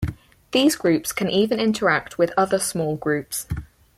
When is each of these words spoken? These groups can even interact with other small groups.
These 0.51 0.77
groups 0.77 1.11
can 1.11 1.29
even 1.29 1.59
interact 1.59 2.17
with 2.17 2.33
other 2.35 2.57
small 2.57 2.95
groups. 2.97 3.45